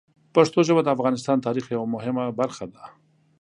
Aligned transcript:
پښتو 0.35 0.59
ژبه 0.67 0.81
د 0.83 0.89
افغانستان 0.95 1.35
د 1.37 1.45
تاریخ 1.47 1.65
یوه 1.75 1.87
مهمه 1.95 2.23
برخه 2.39 2.65
ده. 2.73 2.83